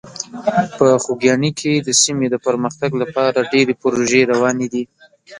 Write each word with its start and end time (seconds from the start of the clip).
په 0.77 0.87
خوږیاڼي 1.03 1.51
کې 1.59 1.73
د 1.87 1.89
سیمې 2.01 2.27
د 2.31 2.35
پرمختګ 2.45 2.91
لپاره 3.01 3.47
ډېرې 3.51 3.73
پروژې 3.81 4.21
روانې 4.31 4.67
دي. 4.73 4.83